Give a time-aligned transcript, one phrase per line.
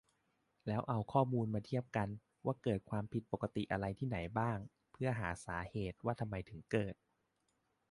[0.67, 2.09] แล้วเอาข้อมูลมาเทียบกัน
[2.45, 4.57] ว่าเกิดความผิดปกติอะไรที่ไหนบ้าง
[4.91, 6.95] เพื่อหาสาเหตุ ว่าทำไมถึงเกิด